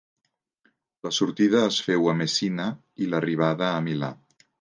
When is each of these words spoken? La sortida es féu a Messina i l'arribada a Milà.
La 1.07 1.11
sortida 1.17 1.61
es 1.71 1.77
féu 1.89 2.09
a 2.13 2.15
Messina 2.21 2.65
i 3.05 3.11
l'arribada 3.13 3.69
a 3.75 3.85
Milà. 3.89 4.11